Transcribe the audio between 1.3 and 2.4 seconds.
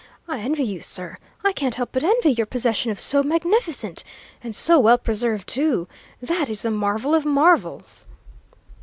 I can't help but envy